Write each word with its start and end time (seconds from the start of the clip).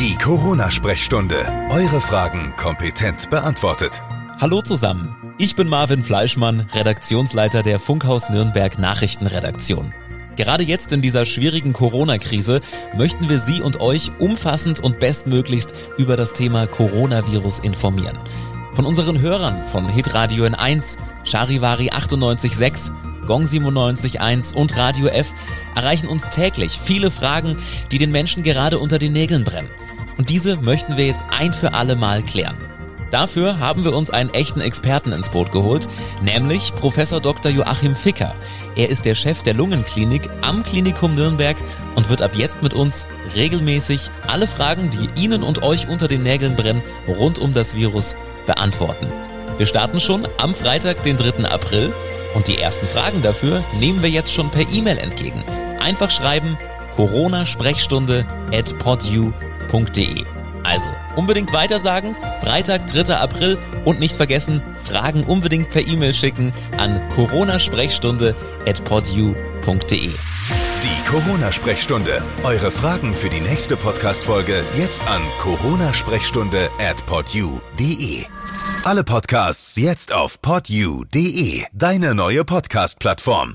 Die 0.00 0.16
Corona-Sprechstunde. 0.16 1.36
Eure 1.68 2.00
Fragen 2.00 2.54
kompetent 2.56 3.28
beantwortet. 3.28 4.00
Hallo 4.40 4.62
zusammen. 4.62 5.14
Ich 5.36 5.56
bin 5.56 5.68
Marvin 5.68 6.02
Fleischmann, 6.02 6.60
Redaktionsleiter 6.72 7.62
der 7.62 7.78
Funkhaus 7.78 8.30
Nürnberg 8.30 8.78
Nachrichtenredaktion. 8.78 9.92
Gerade 10.36 10.64
jetzt 10.64 10.94
in 10.94 11.02
dieser 11.02 11.26
schwierigen 11.26 11.74
Corona-Krise 11.74 12.62
möchten 12.96 13.28
wir 13.28 13.38
Sie 13.38 13.60
und 13.60 13.82
euch 13.82 14.10
umfassend 14.18 14.80
und 14.80 15.00
bestmöglichst 15.00 15.74
über 15.98 16.16
das 16.16 16.32
Thema 16.32 16.66
Coronavirus 16.66 17.58
informieren. 17.58 18.16
Von 18.72 18.86
unseren 18.86 19.20
Hörern 19.20 19.68
von 19.68 19.86
Hitradio 19.86 20.46
N1, 20.46 20.96
Charivari 21.24 21.90
98.6, 21.90 22.90
Gong 23.26 23.44
97.1 23.44 24.54
und 24.54 24.74
Radio 24.78 25.08
F 25.08 25.34
erreichen 25.76 26.08
uns 26.08 26.30
täglich 26.30 26.80
viele 26.82 27.10
Fragen, 27.10 27.58
die 27.92 27.98
den 27.98 28.12
Menschen 28.12 28.42
gerade 28.42 28.78
unter 28.78 28.98
den 28.98 29.12
Nägeln 29.12 29.44
brennen. 29.44 29.68
Und 30.20 30.28
diese 30.28 30.56
möchten 30.56 30.98
wir 30.98 31.06
jetzt 31.06 31.24
ein 31.30 31.54
für 31.54 31.72
alle 31.72 31.96
Mal 31.96 32.20
klären. 32.20 32.54
Dafür 33.10 33.58
haben 33.58 33.84
wir 33.84 33.96
uns 33.96 34.10
einen 34.10 34.28
echten 34.28 34.60
Experten 34.60 35.12
ins 35.12 35.30
Boot 35.30 35.50
geholt, 35.50 35.88
nämlich 36.20 36.74
Professor 36.74 37.22
Dr. 37.22 37.50
Joachim 37.50 37.96
Ficker. 37.96 38.34
Er 38.76 38.90
ist 38.90 39.06
der 39.06 39.14
Chef 39.14 39.42
der 39.42 39.54
Lungenklinik 39.54 40.28
am 40.42 40.62
Klinikum 40.62 41.14
Nürnberg 41.14 41.56
und 41.94 42.10
wird 42.10 42.20
ab 42.20 42.32
jetzt 42.34 42.62
mit 42.62 42.74
uns 42.74 43.06
regelmäßig 43.34 44.10
alle 44.26 44.46
Fragen, 44.46 44.90
die 44.90 45.08
Ihnen 45.18 45.42
und 45.42 45.62
euch 45.62 45.88
unter 45.88 46.06
den 46.06 46.22
Nägeln 46.22 46.54
brennen, 46.54 46.82
rund 47.08 47.38
um 47.38 47.54
das 47.54 47.74
Virus 47.74 48.14
beantworten. 48.44 49.06
Wir 49.56 49.64
starten 49.64 50.00
schon 50.00 50.28
am 50.36 50.54
Freitag, 50.54 51.02
den 51.02 51.16
3. 51.16 51.46
April 51.46 51.94
und 52.34 52.46
die 52.46 52.58
ersten 52.58 52.84
Fragen 52.84 53.22
dafür 53.22 53.64
nehmen 53.78 54.02
wir 54.02 54.10
jetzt 54.10 54.34
schon 54.34 54.50
per 54.50 54.68
E-Mail 54.70 54.98
entgegen. 54.98 55.42
Einfach 55.82 56.10
schreiben 56.10 56.58
corona-sprechstunde 56.94 58.26
at 58.52 58.78
podu.de. 58.80 59.49
Also 60.62 60.90
unbedingt 61.16 61.52
weitersagen, 61.52 62.14
Freitag, 62.42 62.86
3. 62.86 63.14
April 63.16 63.58
und 63.84 63.98
nicht 63.98 64.14
vergessen, 64.14 64.62
Fragen 64.82 65.24
unbedingt 65.24 65.70
per 65.70 65.86
E-Mail 65.86 66.14
schicken 66.14 66.52
an 66.76 67.00
coronasprechstunde 67.14 68.34
at 68.66 68.84
podu.de. 68.84 70.10
Die 70.82 71.08
Corona-Sprechstunde. 71.08 72.22
Eure 72.42 72.70
Fragen 72.70 73.14
für 73.14 73.28
die 73.28 73.40
nächste 73.40 73.76
Podcast-Folge 73.76 74.62
jetzt 74.76 75.02
an 75.08 75.22
coronasprechstunde 75.40 76.68
at 76.78 77.04
podu.de. 77.06 78.24
Alle 78.84 79.04
Podcasts 79.04 79.76
jetzt 79.76 80.12
auf 80.12 80.40
podu.de. 80.40 81.64
Deine 81.72 82.14
neue 82.14 82.44
Podcast-Plattform. 82.44 83.54